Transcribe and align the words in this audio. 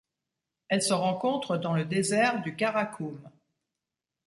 Elle 0.69 0.81
se 0.81 0.93
rencontre 0.95 1.57
dans 1.57 1.73
le 1.75 1.85
désert 1.85 2.41
du 2.41 2.55
Karakoum. 2.55 3.21